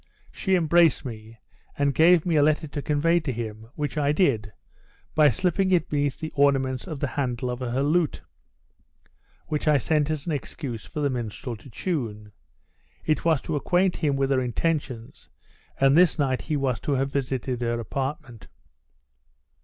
[0.31, 1.37] She embraced me,
[1.77, 4.51] and gave me a letter to convey to him, which I did,
[5.13, 8.21] by slipping it beneath the ornaments of the handle of her lute,
[9.45, 12.31] which I sent as an excuse for the minstrel to tune.
[13.05, 15.29] It was to acquaint him with her intentions,
[15.79, 18.47] and this night he was to have visited her apartment!"